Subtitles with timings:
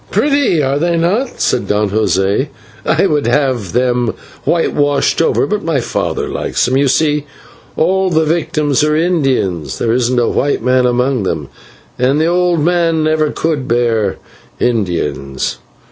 [0.09, 2.47] "Pretty, are they not?" said Don José;
[2.83, 6.75] "I would have them whitewashed over, but my father likes them.
[6.75, 7.27] You see
[7.77, 11.49] all the victims are Indians, there isn't a white man among them,
[11.99, 14.15] and the old man never could bear
[14.59, 15.59] Indians.